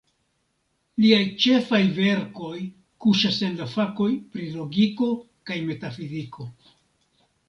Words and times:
Liaj 1.03 1.25
ĉefaj 1.41 1.81
verkoj 1.97 2.55
kuŝas 3.05 3.37
en 3.47 3.53
la 3.59 3.67
fakoj 3.73 4.07
pri 4.31 4.47
logiko 4.55 5.11
kaj 5.51 5.59
metafiziko. 5.69 6.47